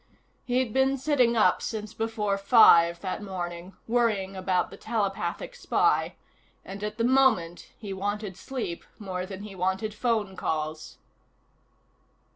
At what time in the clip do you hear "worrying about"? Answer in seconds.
3.87-4.71